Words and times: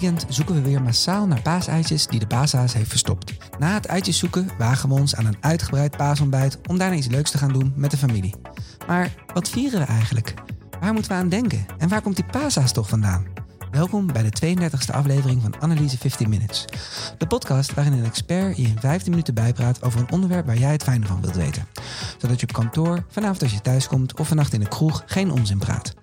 weekend 0.00 0.26
zoeken 0.28 0.54
we 0.54 0.60
weer 0.60 0.82
massaal 0.82 1.26
naar 1.26 1.42
paaseitjes 1.42 2.06
die 2.06 2.20
de 2.20 2.26
paashaas 2.26 2.72
heeft 2.72 2.88
verstopt. 2.88 3.32
Na 3.58 3.74
het 3.74 3.86
eitjes 3.86 4.18
zoeken 4.18 4.48
wagen 4.58 4.88
we 4.88 4.94
ons 4.94 5.14
aan 5.14 5.26
een 5.26 5.36
uitgebreid 5.40 5.96
paasontbijt 5.96 6.58
om 6.68 6.78
daarna 6.78 6.96
iets 6.96 7.06
leuks 7.06 7.30
te 7.30 7.38
gaan 7.38 7.52
doen 7.52 7.72
met 7.76 7.90
de 7.90 7.96
familie. 7.96 8.34
Maar 8.86 9.14
wat 9.34 9.48
vieren 9.48 9.80
we 9.80 9.86
eigenlijk? 9.86 10.34
Waar 10.80 10.92
moeten 10.92 11.12
we 11.12 11.18
aan 11.18 11.28
denken? 11.28 11.66
En 11.78 11.88
waar 11.88 12.02
komt 12.02 12.16
die 12.16 12.24
paashaas 12.24 12.72
toch 12.72 12.88
vandaan? 12.88 13.26
Welkom 13.70 14.06
bij 14.06 14.30
de 14.30 14.56
32e 14.56 14.94
aflevering 14.94 15.42
van 15.42 15.60
Analyse 15.60 15.98
15 15.98 16.28
Minutes. 16.28 16.64
De 17.18 17.26
podcast 17.26 17.74
waarin 17.74 17.92
een 17.92 18.04
expert 18.04 18.56
je 18.56 18.62
in 18.62 18.80
15 18.80 19.10
minuten 19.10 19.34
bijpraat 19.34 19.82
over 19.82 20.00
een 20.00 20.12
onderwerp 20.12 20.46
waar 20.46 20.58
jij 20.58 20.72
het 20.72 20.82
fijne 20.82 21.06
van 21.06 21.20
wilt 21.20 21.36
weten. 21.36 21.66
Zodat 22.18 22.40
je 22.40 22.46
op 22.46 22.52
kantoor, 22.52 23.04
vanavond 23.08 23.42
als 23.42 23.52
je 23.52 23.60
thuis 23.60 23.88
komt 23.88 24.18
of 24.18 24.28
vannacht 24.28 24.52
in 24.52 24.60
de 24.60 24.68
kroeg 24.68 25.02
geen 25.06 25.30
onzin 25.30 25.58
praat. 25.58 25.94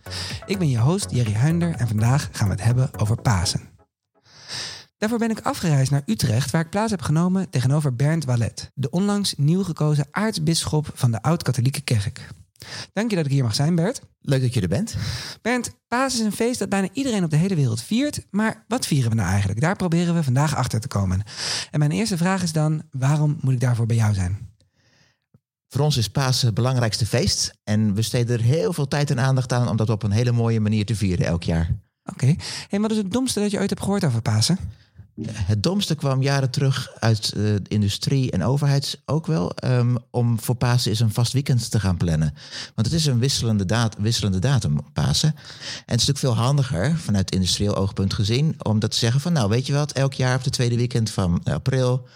Ik 0.45 0.57
ben 0.57 0.69
je 0.69 0.79
host 0.79 1.11
Jerry 1.11 1.33
Huinder 1.33 1.75
en 1.75 1.87
vandaag 1.87 2.29
gaan 2.31 2.47
we 2.47 2.53
het 2.53 2.63
hebben 2.63 2.89
over 2.97 3.21
Pasen. 3.21 3.76
Daarvoor 4.97 5.17
ben 5.17 5.29
ik 5.29 5.39
afgereisd 5.39 5.91
naar 5.91 6.01
Utrecht, 6.05 6.51
waar 6.51 6.61
ik 6.61 6.69
plaats 6.69 6.91
heb 6.91 7.01
genomen 7.01 7.49
tegenover 7.49 7.95
Bernd 7.95 8.25
Wallet, 8.25 8.71
de 8.73 8.89
onlangs 8.89 9.33
nieuw 9.37 9.63
gekozen 9.63 10.07
aartsbisschop 10.11 10.91
van 10.93 11.11
de 11.11 11.21
Oud-Katholieke 11.21 11.81
Kerk. 11.81 12.27
Dank 12.93 13.09
je 13.09 13.15
dat 13.15 13.25
ik 13.25 13.31
hier 13.31 13.43
mag 13.43 13.55
zijn, 13.55 13.75
Bert. 13.75 14.01
Leuk 14.19 14.41
dat 14.41 14.53
je 14.53 14.61
er 14.61 14.67
bent. 14.67 14.95
Bernd, 15.41 15.71
Pasen 15.87 16.19
is 16.19 16.25
een 16.25 16.31
feest 16.31 16.59
dat 16.59 16.69
bijna 16.69 16.89
iedereen 16.93 17.23
op 17.23 17.29
de 17.29 17.35
hele 17.35 17.55
wereld 17.55 17.81
viert. 17.81 18.25
Maar 18.29 18.63
wat 18.67 18.85
vieren 18.85 19.09
we 19.09 19.15
nou 19.15 19.29
eigenlijk? 19.29 19.61
Daar 19.61 19.75
proberen 19.75 20.15
we 20.15 20.23
vandaag 20.23 20.55
achter 20.55 20.79
te 20.79 20.87
komen. 20.87 21.23
En 21.71 21.79
mijn 21.79 21.91
eerste 21.91 22.17
vraag 22.17 22.43
is 22.43 22.51
dan: 22.51 22.83
waarom 22.91 23.37
moet 23.41 23.53
ik 23.53 23.59
daarvoor 23.59 23.85
bij 23.85 23.95
jou 23.95 24.13
zijn? 24.13 24.51
Voor 25.67 25.81
ons 25.81 25.97
is 25.97 26.09
Pasen 26.09 26.45
het 26.45 26.55
belangrijkste 26.55 27.05
feest. 27.05 27.53
En 27.63 27.93
we 27.93 28.01
steden 28.01 28.37
er 28.37 28.43
heel 28.43 28.73
veel 28.73 28.87
tijd 28.87 29.09
en 29.09 29.19
aandacht 29.19 29.53
aan 29.53 29.69
om 29.69 29.77
dat 29.77 29.89
op 29.89 30.03
een 30.03 30.11
hele 30.11 30.31
mooie 30.31 30.59
manier 30.59 30.85
te 30.85 30.95
vieren 30.95 31.25
elk 31.25 31.43
jaar. 31.43 31.75
Oké. 32.03 32.35
En 32.69 32.81
wat 32.81 32.91
is 32.91 32.97
het 32.97 33.11
domste 33.11 33.39
dat 33.39 33.51
je 33.51 33.59
ooit 33.59 33.69
hebt 33.69 33.81
gehoord 33.81 34.05
over 34.05 34.21
Pasen? 34.21 34.57
Het 35.25 35.63
domste 35.63 35.95
kwam 35.95 36.21
jaren 36.21 36.49
terug 36.49 36.91
uit 36.99 37.33
uh, 37.37 37.55
industrie 37.67 38.31
en 38.31 38.43
overheid 38.43 39.01
ook 39.05 39.27
wel. 39.27 39.51
Um, 39.65 39.97
om 40.11 40.39
voor 40.39 40.55
Pasen 40.55 40.91
is 40.91 40.99
een 40.99 41.13
vast 41.13 41.33
weekend 41.33 41.71
te 41.71 41.79
gaan 41.79 41.97
plannen. 41.97 42.33
Want 42.75 42.87
het 42.87 42.95
is 42.95 43.05
een 43.05 43.19
wisselende, 43.19 43.89
wisselende 43.97 44.39
datum, 44.39 44.79
Pasen. 44.93 45.29
En 45.29 45.41
het 45.85 45.99
is 45.99 46.05
natuurlijk 46.07 46.19
veel 46.19 46.35
handiger, 46.35 46.97
vanuit 46.97 47.31
industrieel 47.31 47.75
oogpunt 47.75 48.13
gezien, 48.13 48.55
om 48.61 48.79
dat 48.79 48.91
te 48.91 48.97
zeggen 48.97 49.21
van 49.21 49.33
nou 49.33 49.49
weet 49.49 49.65
je 49.65 49.73
wat, 49.73 49.91
elk 49.91 50.13
jaar 50.13 50.35
op 50.35 50.43
de 50.43 50.49
tweede 50.49 50.75
weekend 50.75 51.09
van 51.09 51.41
april 51.43 52.07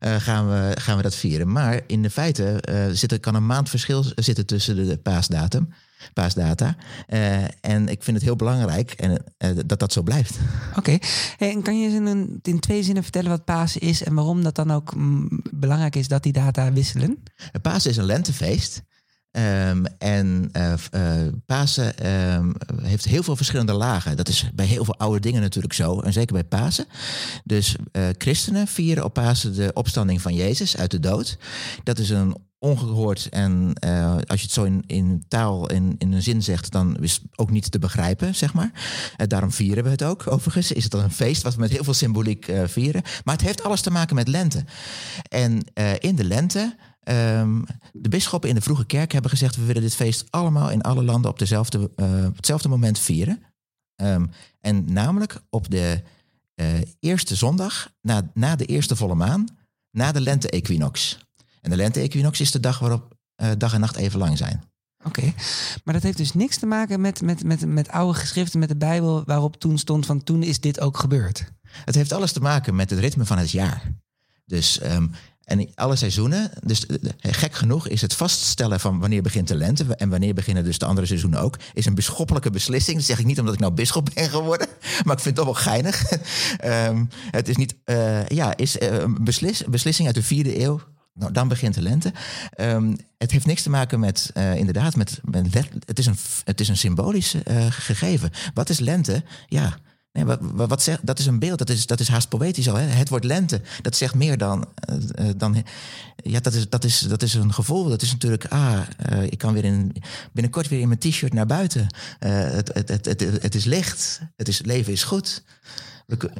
uh, 0.00 0.14
gaan, 0.16 0.48
we, 0.48 0.76
gaan 0.80 0.96
we 0.96 1.02
dat 1.02 1.14
vieren. 1.14 1.52
Maar 1.52 1.80
in 1.86 2.02
de 2.02 2.10
feite 2.10 2.62
uh, 2.68 2.84
zit 2.92 3.12
er, 3.12 3.20
kan 3.20 3.34
een 3.34 3.46
maand 3.46 3.68
verschil 3.68 4.04
zitten 4.14 4.46
tussen 4.46 4.76
de, 4.76 4.86
de 4.86 4.98
paasdatum 4.98 5.68
paasdata. 6.12 6.76
Uh, 7.08 7.42
en 7.60 7.88
ik 7.88 8.02
vind 8.02 8.16
het 8.16 8.26
heel 8.26 8.36
belangrijk 8.36 8.90
en, 8.90 9.24
uh, 9.38 9.50
dat 9.66 9.78
dat 9.78 9.92
zo 9.92 10.02
blijft. 10.02 10.38
Oké. 10.68 10.78
Okay. 10.78 11.00
Hey, 11.36 11.50
en 11.50 11.62
kan 11.62 11.80
je 11.80 11.88
in, 11.88 12.06
een, 12.06 12.38
in 12.42 12.60
twee 12.60 12.82
zinnen 12.82 13.02
vertellen 13.02 13.30
wat 13.30 13.44
Pasen 13.44 13.80
is 13.80 14.02
en 14.02 14.14
waarom 14.14 14.42
dat 14.42 14.54
dan 14.54 14.70
ook 14.70 14.94
mm, 14.94 15.28
belangrijk 15.50 15.96
is 15.96 16.08
dat 16.08 16.22
die 16.22 16.32
data 16.32 16.72
wisselen? 16.72 17.22
Pasen 17.62 17.90
is 17.90 17.96
een 17.96 18.04
lentefeest. 18.04 18.82
Um, 19.32 19.86
en 19.98 20.50
uh, 20.52 20.72
uh, 20.94 21.32
Pasen 21.46 22.06
um, 22.34 22.52
heeft 22.82 23.04
heel 23.04 23.22
veel 23.22 23.36
verschillende 23.36 23.72
lagen. 23.72 24.16
Dat 24.16 24.28
is 24.28 24.50
bij 24.54 24.66
heel 24.66 24.84
veel 24.84 24.96
oude 24.96 25.20
dingen 25.20 25.40
natuurlijk 25.40 25.74
zo. 25.74 26.00
En 26.00 26.12
zeker 26.12 26.34
bij 26.34 26.44
Pasen. 26.44 26.86
Dus 27.44 27.76
uh, 27.92 28.08
christenen 28.18 28.66
vieren 28.66 29.04
op 29.04 29.14
Pasen 29.14 29.54
de 29.54 29.70
opstanding 29.74 30.20
van 30.20 30.34
Jezus 30.34 30.76
uit 30.76 30.90
de 30.90 31.00
dood. 31.00 31.38
Dat 31.82 31.98
is 31.98 32.10
een 32.10 32.36
ongehoord 32.60 33.28
en 33.28 33.72
uh, 33.84 34.14
als 34.26 34.40
je 34.40 34.46
het 34.46 34.52
zo 34.52 34.64
in, 34.64 34.84
in 34.86 35.24
taal 35.28 35.70
in, 35.70 35.94
in 35.98 36.12
een 36.12 36.22
zin 36.22 36.42
zegt, 36.42 36.70
dan 36.72 36.96
is 37.02 37.12
het 37.12 37.22
ook 37.34 37.50
niet 37.50 37.70
te 37.70 37.78
begrijpen, 37.78 38.34
zeg 38.34 38.54
maar. 38.54 38.70
Uh, 38.74 39.26
daarom 39.26 39.52
vieren 39.52 39.84
we 39.84 39.90
het 39.90 40.02
ook. 40.02 40.26
Overigens 40.26 40.72
is 40.72 40.82
het 40.82 40.92
dan 40.92 41.02
een 41.02 41.10
feest 41.10 41.42
wat 41.42 41.54
we 41.54 41.60
met 41.60 41.70
heel 41.70 41.84
veel 41.84 41.94
symboliek 41.94 42.48
uh, 42.48 42.62
vieren. 42.66 43.02
Maar 43.24 43.34
het 43.34 43.44
heeft 43.44 43.62
alles 43.62 43.80
te 43.80 43.90
maken 43.90 44.14
met 44.14 44.28
lente. 44.28 44.64
En 45.28 45.64
in 45.98 46.16
de 46.16 46.24
lente 46.24 46.76
Um, 47.08 47.64
de 47.92 48.08
bisschoppen 48.08 48.48
in 48.48 48.54
de 48.54 48.60
vroege 48.60 48.86
kerk 48.86 49.12
hebben 49.12 49.30
gezegd: 49.30 49.56
we 49.56 49.64
willen 49.64 49.82
dit 49.82 49.94
feest 49.94 50.24
allemaal 50.30 50.70
in 50.70 50.82
alle 50.82 51.02
landen 51.02 51.30
op, 51.30 51.38
dezelfde, 51.38 51.82
op 52.26 52.36
hetzelfde 52.36 52.68
moment 52.68 52.98
vieren. 52.98 53.42
Um, 54.02 54.30
en 54.60 54.92
namelijk 54.92 55.42
op 55.50 55.70
de 55.70 56.02
eerste 56.98 57.34
zondag, 57.34 57.92
na, 58.00 58.30
na 58.34 58.56
de 58.56 58.64
eerste 58.64 58.96
volle 58.96 59.14
maan, 59.14 59.44
na 59.90 60.12
de 60.12 60.20
lente-equinox. 60.20 61.18
En 61.60 61.70
de 61.70 61.76
lente-equinox 61.76 62.40
is 62.40 62.50
de 62.50 62.60
dag 62.60 62.78
waarop 62.78 63.14
uh, 63.42 63.50
dag 63.58 63.74
en 63.74 63.80
nacht 63.80 63.96
even 63.96 64.18
lang 64.18 64.38
zijn. 64.38 64.62
Oké, 65.04 65.18
okay. 65.18 65.34
maar 65.84 65.94
dat 65.94 66.02
heeft 66.02 66.16
dus 66.16 66.32
niks 66.32 66.56
te 66.56 66.66
maken 66.66 67.00
met, 67.00 67.22
met, 67.22 67.44
met, 67.44 67.66
met 67.66 67.88
oude 67.88 68.18
geschriften, 68.18 68.58
met 68.58 68.68
de 68.68 68.76
Bijbel, 68.76 69.22
waarop 69.26 69.56
toen 69.56 69.78
stond 69.78 70.06
van 70.06 70.22
toen 70.22 70.42
is 70.42 70.60
dit 70.60 70.80
ook 70.80 70.98
gebeurd. 70.98 71.44
Het 71.84 71.94
heeft 71.94 72.12
alles 72.12 72.32
te 72.32 72.40
maken 72.40 72.74
met 72.74 72.90
het 72.90 72.98
ritme 72.98 73.24
van 73.24 73.38
het 73.38 73.50
jaar. 73.50 73.82
Dus 74.44 74.82
um, 74.82 75.10
en 75.50 75.74
alle 75.74 75.96
seizoenen, 75.96 76.50
dus 76.64 76.86
gek 77.20 77.54
genoeg 77.54 77.88
is 77.88 78.00
het 78.00 78.14
vaststellen 78.14 78.80
van 78.80 78.98
wanneer 78.98 79.22
begint 79.22 79.48
de 79.48 79.54
lente 79.54 79.84
en 79.96 80.08
wanneer 80.08 80.34
beginnen 80.34 80.64
dus 80.64 80.78
de 80.78 80.84
andere 80.84 81.06
seizoenen 81.06 81.40
ook, 81.40 81.56
is 81.74 81.86
een 81.86 81.94
bisschoppelijke 81.94 82.50
beslissing. 82.50 82.96
Dat 82.96 83.06
zeg 83.06 83.18
ik 83.18 83.26
niet 83.26 83.38
omdat 83.38 83.54
ik 83.54 83.60
nou 83.60 83.72
bisschop 83.72 84.10
ben 84.14 84.30
geworden, 84.30 84.68
maar 85.04 85.16
ik 85.16 85.22
vind 85.22 85.24
het 85.24 85.34
toch 85.34 85.44
wel 85.44 85.54
geinig. 85.54 86.12
um, 86.64 87.08
het 87.30 87.48
is 87.48 87.56
niet, 87.56 87.74
uh, 87.84 88.26
ja, 88.26 88.56
is 88.56 88.80
een 88.80 89.24
beslis, 89.24 89.64
beslissing 89.64 90.06
uit 90.06 90.16
de 90.16 90.22
vierde 90.22 90.62
eeuw. 90.62 90.80
Nou, 91.20 91.32
dan 91.32 91.48
begint 91.48 91.74
de 91.74 91.82
lente. 91.82 92.12
Um, 92.60 92.96
het 93.18 93.30
heeft 93.30 93.46
niks 93.46 93.62
te 93.62 93.70
maken 93.70 94.00
met, 94.00 94.30
uh, 94.34 94.54
inderdaad, 94.54 94.96
met, 94.96 95.20
met 95.22 95.54
het, 95.86 95.98
is 95.98 96.06
een, 96.06 96.16
het 96.44 96.60
is 96.60 96.68
een 96.68 96.76
symbolisch 96.76 97.34
gegeven. 97.68 98.30
Wat 98.54 98.68
is 98.68 98.78
lente? 98.78 99.22
Ja, 99.48 99.76
Nee, 100.12 100.24
wat, 100.24 100.38
wat 100.40 100.82
zegt, 100.82 101.06
dat 101.06 101.18
is 101.18 101.26
een 101.26 101.38
beeld, 101.38 101.58
dat 101.58 101.70
is, 101.70 101.86
dat 101.86 102.00
is 102.00 102.08
haast 102.08 102.28
poëtisch 102.28 102.68
al. 102.68 102.74
Hè? 102.74 102.82
Het 102.82 103.08
wordt 103.08 103.24
lente, 103.24 103.60
dat 103.82 103.96
zegt 103.96 104.14
meer 104.14 104.38
dan. 104.38 104.68
Uh, 105.18 105.30
dan 105.36 105.64
ja, 106.16 106.40
dat 106.40 106.54
is, 106.54 106.68
dat, 106.68 106.84
is, 106.84 106.98
dat 106.98 107.22
is 107.22 107.34
een 107.34 107.52
gevoel. 107.52 107.88
Dat 107.88 108.02
is 108.02 108.12
natuurlijk, 108.12 108.46
ah, 108.46 108.80
uh, 109.12 109.22
ik 109.22 109.38
kan 109.38 109.52
weer 109.52 109.64
in, 109.64 109.96
binnenkort 110.32 110.68
weer 110.68 110.80
in 110.80 110.88
mijn 110.88 111.00
t-shirt 111.00 111.32
naar 111.32 111.46
buiten. 111.46 111.86
Het, 112.18 112.70
het, 112.74 112.88
het, 112.88 113.04
het, 113.04 113.20
het 113.20 113.54
is 113.54 113.64
licht, 113.64 114.20
het 114.36 114.48
is, 114.48 114.62
leven 114.62 114.92
is 114.92 115.02
goed. 115.02 115.42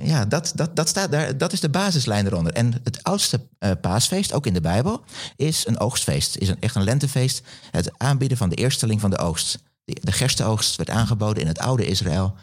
Ja, 0.02 0.24
dat, 0.24 0.52
dat, 0.54 0.76
dat, 0.76 0.88
staat 0.88 1.10
daar, 1.10 1.38
dat 1.38 1.52
is 1.52 1.60
de 1.60 1.68
basislijn 1.68 2.26
eronder. 2.26 2.52
En 2.52 2.80
het 2.84 3.02
oudste 3.02 3.40
paasfeest, 3.80 4.32
ook 4.32 4.46
in 4.46 4.54
de 4.54 4.60
Bijbel, 4.60 5.04
is 5.36 5.66
een 5.66 5.78
oogstfeest. 5.78 6.36
Is 6.36 6.48
een, 6.48 6.60
echt 6.60 6.74
een 6.74 6.84
lentefeest. 6.84 7.42
Het 7.70 7.90
aanbieden 7.96 8.36
van 8.36 8.48
de 8.48 8.56
eersteling 8.56 9.00
van 9.00 9.10
de 9.10 9.18
oogst. 9.18 9.58
De, 9.84 9.96
de 10.00 10.12
gerstenoogst 10.12 10.76
werd 10.76 10.90
aangeboden 10.90 11.42
in 11.42 11.48
het 11.48 11.58
oude 11.58 11.86
Israël. 11.86 12.36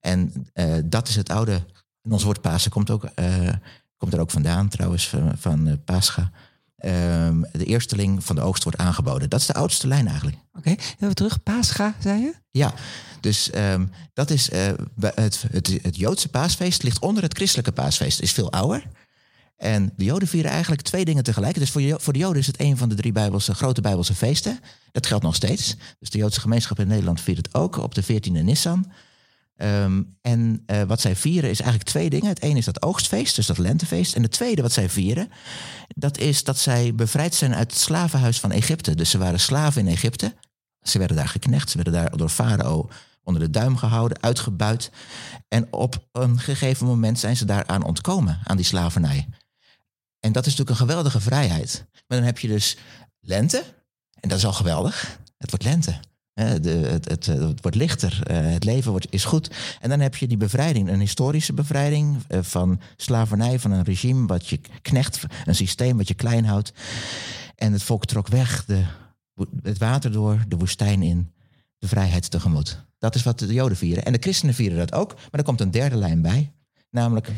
En 0.00 0.46
uh, 0.54 0.74
dat 0.84 1.08
is 1.08 1.16
het 1.16 1.30
oude. 1.30 1.64
En 2.02 2.12
ons 2.12 2.22
woord 2.22 2.40
Pasen 2.40 2.70
komt, 2.70 2.90
ook, 2.90 3.08
uh, 3.20 3.52
komt 3.96 4.12
er 4.12 4.20
ook 4.20 4.30
vandaan, 4.30 4.68
trouwens, 4.68 5.08
van, 5.08 5.32
van 5.36 5.68
uh, 5.68 5.74
Pascha. 5.84 6.30
Um, 6.84 7.46
de 7.52 7.64
eersteling 7.64 8.24
van 8.24 8.36
de 8.36 8.42
oogst 8.42 8.62
wordt 8.64 8.78
aangeboden. 8.78 9.30
Dat 9.30 9.40
is 9.40 9.46
de 9.46 9.54
oudste 9.54 9.86
lijn 9.86 10.06
eigenlijk. 10.06 10.36
Oké, 10.52 10.58
okay. 10.58 10.78
even 10.98 11.14
terug. 11.14 11.42
Pascha, 11.42 11.94
zei 12.00 12.20
je? 12.20 12.34
Ja, 12.50 12.74
dus 13.20 13.54
um, 13.54 13.90
dat 14.12 14.30
is 14.30 14.50
het, 14.52 15.44
het, 15.50 15.78
het 15.82 15.96
Joodse 15.96 16.28
paasfeest 16.28 16.82
ligt 16.82 16.98
onder 16.98 17.22
het 17.22 17.34
christelijke 17.34 17.72
paasfeest. 17.72 18.20
Is 18.20 18.32
veel 18.32 18.52
ouder. 18.52 18.82
En 19.58 19.92
de 19.96 20.04
Joden 20.04 20.28
vieren 20.28 20.50
eigenlijk 20.50 20.82
twee 20.82 21.04
dingen 21.04 21.22
tegelijk. 21.22 21.58
Dus 21.58 21.70
voor, 21.70 22.00
voor 22.00 22.12
de 22.12 22.18
Joden 22.18 22.40
is 22.40 22.46
het 22.46 22.60
een 22.60 22.76
van 22.76 22.88
de 22.88 22.94
drie 22.94 23.12
Bijbelse, 23.12 23.54
grote 23.54 23.80
Bijbelse 23.80 24.14
feesten. 24.14 24.60
Dat 24.92 25.06
geldt 25.06 25.24
nog 25.24 25.34
steeds. 25.34 25.76
Dus 25.98 26.10
de 26.10 26.18
Joodse 26.18 26.40
gemeenschap 26.40 26.80
in 26.80 26.88
Nederland 26.88 27.20
viert 27.20 27.36
het 27.36 27.54
ook 27.54 27.76
op 27.76 27.94
de 27.94 28.04
14e 28.04 28.30
Nissan. 28.30 28.92
Um, 29.62 30.16
en 30.20 30.62
uh, 30.66 30.82
wat 30.82 31.00
zij 31.00 31.16
vieren 31.16 31.50
is 31.50 31.60
eigenlijk 31.60 31.90
twee 31.90 32.10
dingen. 32.10 32.28
Het 32.28 32.42
ene 32.42 32.58
is 32.58 32.64
dat 32.64 32.82
oogstfeest, 32.82 33.36
dus 33.36 33.46
dat 33.46 33.58
lentefeest. 33.58 34.14
En 34.14 34.22
het 34.22 34.30
tweede 34.30 34.62
wat 34.62 34.72
zij 34.72 34.88
vieren, 34.88 35.30
dat 35.88 36.18
is 36.18 36.44
dat 36.44 36.58
zij 36.58 36.94
bevrijd 36.94 37.34
zijn 37.34 37.54
uit 37.54 37.70
het 37.70 37.80
slavenhuis 37.80 38.40
van 38.40 38.50
Egypte. 38.50 38.94
Dus 38.94 39.10
ze 39.10 39.18
waren 39.18 39.40
slaven 39.40 39.86
in 39.86 39.92
Egypte. 39.92 40.34
Ze 40.82 40.98
werden 40.98 41.16
daar 41.16 41.28
geknecht, 41.28 41.70
ze 41.70 41.76
werden 41.76 41.92
daar 41.92 42.16
door 42.16 42.28
Farao 42.28 42.88
onder 43.22 43.42
de 43.42 43.50
duim 43.50 43.76
gehouden, 43.76 44.22
uitgebuit. 44.22 44.90
En 45.48 45.72
op 45.72 46.08
een 46.12 46.38
gegeven 46.40 46.86
moment 46.86 47.18
zijn 47.18 47.36
ze 47.36 47.44
daaraan 47.44 47.84
ontkomen, 47.84 48.40
aan 48.44 48.56
die 48.56 48.66
slavernij. 48.66 49.28
En 50.20 50.32
dat 50.32 50.46
is 50.46 50.56
natuurlijk 50.56 50.80
een 50.80 50.86
geweldige 50.86 51.20
vrijheid. 51.20 51.84
Maar 51.92 52.18
dan 52.18 52.26
heb 52.26 52.38
je 52.38 52.48
dus 52.48 52.76
lente, 53.20 53.64
en 54.20 54.28
dat 54.28 54.38
is 54.38 54.46
al 54.46 54.52
geweldig. 54.52 55.18
Het 55.38 55.50
wordt 55.50 55.64
lente. 55.64 56.00
De, 56.38 56.70
het, 56.70 57.08
het, 57.08 57.26
het, 57.26 57.60
wordt 57.60 57.76
lichter, 57.76 58.20
eh, 58.22 58.36
het 58.40 58.64
leven 58.64 58.90
wordt, 58.90 59.06
is 59.10 59.24
goed. 59.24 59.50
En 59.80 59.88
dan 59.88 60.00
heb 60.00 60.16
je 60.16 60.26
die 60.26 60.36
bevrijding, 60.36 60.88
een 60.88 61.00
historische 61.00 61.52
bevrijding 61.52 62.16
eh, 62.28 62.38
van 62.42 62.80
slavernij, 62.96 63.58
van 63.58 63.70
een 63.70 63.84
regime 63.84 64.26
wat 64.26 64.46
je 64.46 64.60
knecht, 64.82 65.22
een 65.44 65.54
systeem 65.54 65.96
wat 65.96 66.08
je 66.08 66.14
klein 66.14 66.44
houdt. 66.44 66.72
En 67.54 67.72
het 67.72 67.82
volk 67.82 68.04
trok 68.04 68.28
weg, 68.28 68.64
de, 68.64 68.84
het 69.62 69.78
water 69.78 70.12
door, 70.12 70.44
de 70.48 70.56
woestijn 70.56 71.02
in, 71.02 71.32
de 71.78 71.88
vrijheid 71.88 72.30
tegemoet. 72.30 72.84
Dat 72.98 73.14
is 73.14 73.22
wat 73.22 73.38
de 73.38 73.52
Joden 73.52 73.76
vieren. 73.76 74.04
En 74.04 74.12
de 74.12 74.18
christenen 74.20 74.54
vieren 74.54 74.78
dat 74.78 74.92
ook, 74.92 75.14
maar 75.14 75.40
er 75.40 75.42
komt 75.42 75.60
een 75.60 75.70
derde 75.70 75.96
lijn 75.96 76.22
bij. 76.22 76.52
Namelijk 76.90 77.28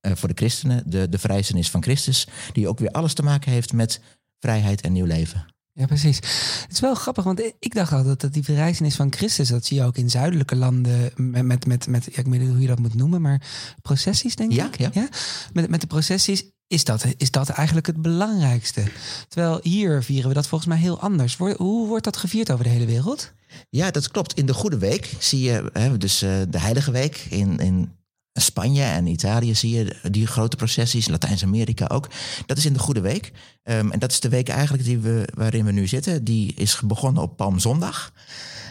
voor 0.00 0.28
de 0.28 0.34
christenen 0.34 0.90
de, 0.90 1.08
de 1.08 1.18
vrijzenis 1.18 1.70
van 1.70 1.82
Christus, 1.82 2.26
die 2.52 2.68
ook 2.68 2.78
weer 2.78 2.90
alles 2.90 3.14
te 3.14 3.22
maken 3.22 3.52
heeft 3.52 3.72
met 3.72 4.00
vrijheid 4.38 4.80
en 4.80 4.92
nieuw 4.92 5.04
leven. 5.04 5.55
Ja, 5.78 5.86
precies. 5.86 6.16
Het 6.16 6.72
is 6.72 6.80
wel 6.80 6.94
grappig, 6.94 7.24
want 7.24 7.40
ik 7.58 7.74
dacht 7.74 7.92
altijd 7.92 8.20
dat 8.20 8.32
die 8.32 8.42
verrijzenis 8.44 8.94
van 8.94 9.12
Christus, 9.12 9.48
dat 9.48 9.64
zie 9.64 9.76
je 9.76 9.84
ook 9.84 9.96
in 9.96 10.10
zuidelijke 10.10 10.56
landen 10.56 11.10
met, 11.16 11.44
met, 11.44 11.66
met, 11.66 11.86
met 11.86 12.04
ja, 12.04 12.10
ik 12.18 12.26
weet 12.26 12.40
niet 12.40 12.48
hoe 12.50 12.60
je 12.60 12.66
dat 12.66 12.78
moet 12.78 12.94
noemen, 12.94 13.20
maar 13.20 13.42
processies 13.82 14.36
denk 14.36 14.52
Ja, 14.52 14.66
ik. 14.66 14.94
ja. 14.94 15.08
Met, 15.52 15.68
met 15.70 15.80
de 15.80 15.86
processies 15.86 16.44
is 16.66 16.84
dat, 16.84 17.04
is 17.16 17.30
dat 17.30 17.48
eigenlijk 17.48 17.86
het 17.86 18.02
belangrijkste. 18.02 18.82
Terwijl 19.28 19.60
hier 19.62 20.02
vieren 20.02 20.28
we 20.28 20.34
dat 20.34 20.46
volgens 20.46 20.70
mij 20.70 20.78
heel 20.78 21.00
anders. 21.00 21.36
Hoe 21.36 21.86
wordt 21.88 22.04
dat 22.04 22.16
gevierd 22.16 22.50
over 22.50 22.64
de 22.64 22.70
hele 22.70 22.86
wereld? 22.86 23.32
Ja, 23.70 23.90
dat 23.90 24.10
klopt. 24.10 24.32
In 24.34 24.46
de 24.46 24.54
Goede 24.54 24.78
Week 24.78 25.10
zie 25.18 25.40
je, 25.40 25.70
hè, 25.72 25.96
dus 25.98 26.22
eh, 26.22 26.30
de 26.48 26.58
Heilige 26.60 26.90
Week 26.90 27.26
in, 27.30 27.58
in 27.58 27.92
Spanje 28.40 28.82
en 28.82 29.06
Italië 29.06 29.54
zie 29.54 29.76
je 29.76 29.96
die 30.10 30.26
grote 30.26 30.56
processies, 30.56 31.08
Latijns-Amerika 31.08 31.86
ook. 31.86 32.08
Dat 32.46 32.56
is 32.56 32.66
in 32.66 32.72
de 32.72 32.78
Goede 32.78 33.00
Week. 33.00 33.32
Ehm, 33.62 33.90
en 33.90 33.98
dat 33.98 34.10
is 34.10 34.20
de 34.20 34.28
week 34.28 34.48
eigenlijk 34.48 34.84
die 34.84 34.98
we, 34.98 35.28
waarin 35.34 35.64
we 35.64 35.72
nu 35.72 35.86
zitten. 35.86 36.24
Die 36.24 36.54
is 36.54 36.80
begonnen 36.84 37.22
op 37.22 37.36
Palmzondag. 37.36 38.12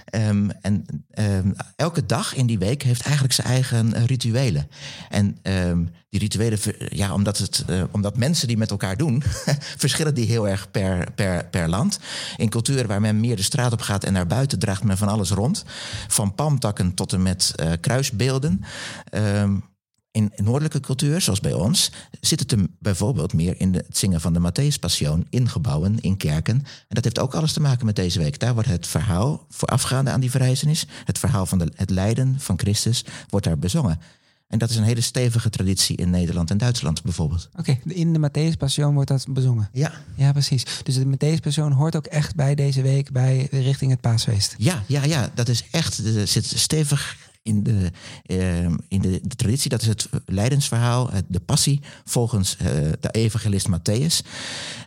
Ehm, 0.06 0.50
en 0.62 0.86
ehm, 1.12 1.52
elke 1.76 2.06
dag 2.06 2.36
in 2.36 2.46
die 2.46 2.58
week 2.58 2.84
heeft 2.84 3.02
eigenlijk 3.02 3.34
zijn 3.34 3.48
eigen 3.48 3.94
eh, 3.94 4.06
rituelen. 4.06 4.70
En 5.10 5.38
ehm, 5.42 5.84
die 6.10 6.20
rituelen, 6.20 6.60
ja, 6.90 7.14
omdat, 7.14 7.38
het, 7.38 7.64
eh, 7.68 7.84
omdat 7.92 8.18
mensen 8.18 8.48
die 8.48 8.58
met 8.58 8.72
elkaar 8.72 8.98
doen, 8.98 9.24
verschillen 9.84 10.16
die 10.16 10.26
heel 10.26 10.48
erg 10.48 10.72
per, 10.72 11.12
per, 11.12 11.46
per 11.46 11.70
land. 11.70 12.00
In 12.38 12.50
culturen 12.50 12.88
waar 12.88 13.02
men 13.02 13.20
meer 13.20 13.36
de 13.36 13.44
straat 13.44 13.72
op 13.72 13.82
gaat 13.82 14.04
en 14.04 14.14
naar 14.14 14.28
buiten 14.28 14.60
draagt 14.60 14.84
men 14.84 14.98
van 14.98 15.08
alles 15.08 15.30
rond. 15.30 15.64
Van 16.08 16.36
palmtakken 16.36 16.94
tot 16.94 17.14
en 17.14 17.22
met 17.22 17.54
eh, 17.56 17.72
kruisbeelden. 17.80 18.64
In 20.16 20.32
noordelijke 20.36 20.80
cultuur, 20.80 21.22
zoals 21.22 21.40
bij 21.40 21.54
ons, 21.54 21.92
zit 22.22 22.40
het 22.40 22.52
hem 22.52 22.76
bijvoorbeeld 22.80 23.34
meer 23.34 23.60
in 23.60 23.74
het 23.74 23.98
zingen 23.98 24.22
van 24.22 24.34
de 24.34 24.40
Matthäus-passion 24.40 25.28
in 25.30 25.50
gebouwen, 25.50 26.00
in 26.00 26.18
kerken. 26.18 26.56
En 26.56 26.96
dat 26.96 27.04
heeft 27.04 27.20
ook 27.20 27.36
alles 27.36 27.54
te 27.54 27.62
maken 27.62 27.86
met 27.86 27.96
deze 27.96 28.20
week. 28.20 28.40
Daar 28.40 28.54
wordt 28.54 28.70
het 28.70 28.88
verhaal 28.88 29.46
voorafgaande 29.50 30.12
aan 30.12 30.20
die 30.20 30.32
verrijzenis, 30.32 30.88
het 31.04 31.20
verhaal 31.20 31.46
van 31.46 31.58
de, 31.58 31.72
het 31.76 31.90
lijden 31.90 32.36
van 32.40 32.60
Christus, 32.60 33.06
wordt 33.30 33.46
daar 33.46 33.60
bezongen. 33.60 34.00
En 34.48 34.58
dat 34.58 34.70
is 34.70 34.76
een 34.76 34.84
hele 34.84 35.02
stevige 35.02 35.50
traditie 35.50 35.98
in 35.98 36.10
Nederland 36.10 36.52
en 36.52 36.58
Duitsland 36.58 37.04
bijvoorbeeld. 37.04 37.50
Oké, 37.56 37.80
in 37.84 38.14
de 38.14 38.30
Matthäus 38.30 38.58
Passion 38.58 38.94
wordt 38.94 39.10
dat 39.10 39.26
bezongen. 39.30 39.70
Ja, 39.72 39.92
Ja, 40.16 40.32
precies. 40.32 40.66
Dus 40.84 40.96
de 40.96 41.06
Matthäus 41.06 41.42
Passion 41.42 41.72
hoort 41.72 41.96
ook 41.96 42.06
echt 42.06 42.36
bij 42.36 42.56
deze 42.56 42.82
week, 42.82 43.12
bij 43.12 43.48
richting 43.52 43.92
het 43.92 44.02
paasfeest. 44.02 44.56
ja, 44.58 44.84
ja, 44.88 45.04
ja 45.04 45.32
dat 45.34 45.48
is 45.50 45.64
echt, 45.72 45.98
er 45.98 46.28
zit 46.28 46.46
stevig 46.46 47.18
in 47.46 47.64
de, 47.64 47.92
ehm, 48.26 48.76
in 48.88 49.02
de, 49.02 49.22
traditie. 49.36 49.70
Dat 49.70 49.82
is 49.82 49.88
het 49.88 50.10
lijdensverhaal, 50.26 51.10
het- 51.12 51.26
de 51.28 51.40
passie 51.40 51.82
volgens 52.04 52.58
eh, 52.58 52.66
de 53.00 53.10
evangelist 53.12 53.68
Matthäus. 53.70 54.28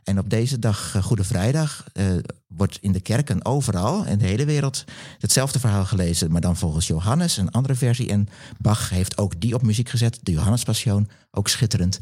En 0.04 0.18
op 0.18 0.30
deze 0.30 0.58
dag, 0.58 0.94
eh, 0.94 1.02
Goede 1.02 1.24
Vrijdag, 1.24 1.84
eh, 1.92 2.04
wordt 2.46 2.78
in 2.80 2.92
de 2.92 3.00
kerken 3.00 3.44
overal 3.44 4.04
in 4.04 4.18
de 4.18 4.26
hele 4.26 4.44
wereld 4.44 4.84
hetzelfde 5.18 5.58
verhaal 5.58 5.84
gelezen, 5.84 6.30
maar 6.30 6.40
dan 6.40 6.56
volgens 6.56 6.86
Johannes, 6.86 7.36
een 7.36 7.50
andere 7.50 7.74
versie. 7.74 8.08
En 8.08 8.28
Bach 8.58 8.90
heeft 8.90 9.18
ook 9.18 9.40
die 9.40 9.54
op 9.54 9.62
muziek 9.62 9.88
gezet, 9.88 10.18
de 10.22 10.32
Johannespassion, 10.32 11.08
ook 11.30 11.48
schitterend. 11.48 11.98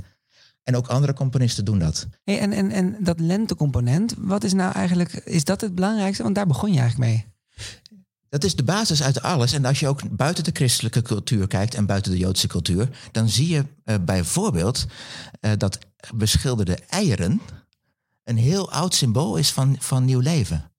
En 0.62 0.76
ook 0.76 0.86
andere 0.86 1.12
componisten 1.14 1.64
doen 1.64 1.78
dat. 1.78 2.06
Hey, 2.24 2.38
en, 2.38 2.52
en, 2.52 2.70
en 2.70 2.96
dat 3.00 3.20
lentecomponent, 3.20 4.14
wat 4.18 4.44
is 4.44 4.52
nou 4.52 4.72
eigenlijk, 4.72 5.12
is 5.12 5.44
dat 5.44 5.60
het 5.60 5.74
belangrijkste? 5.74 6.22
Want 6.22 6.34
daar 6.34 6.46
begon 6.46 6.72
je 6.72 6.80
eigenlijk 6.80 7.10
mee. 7.10 7.24
Dat 8.28 8.44
is 8.44 8.56
de 8.56 8.64
basis 8.64 9.02
uit 9.02 9.22
alles. 9.22 9.52
En 9.52 9.64
als 9.64 9.80
je 9.80 9.88
ook 9.88 10.16
buiten 10.16 10.44
de 10.44 10.50
christelijke 10.52 11.02
cultuur 11.02 11.46
kijkt 11.46 11.74
en 11.74 11.86
buiten 11.86 12.12
de 12.12 12.18
Joodse 12.18 12.46
cultuur, 12.46 12.88
dan 13.12 13.28
zie 13.28 13.48
je 13.48 13.64
eh, 13.84 13.96
bijvoorbeeld 14.00 14.86
eh, 15.40 15.50
dat 15.58 15.78
beschilderde 16.14 16.78
eieren 16.88 17.40
een 18.24 18.36
heel 18.36 18.72
oud 18.72 18.94
symbool 18.94 19.36
is 19.36 19.52
van, 19.52 19.76
van 19.78 20.04
nieuw 20.04 20.20
leven. 20.20 20.70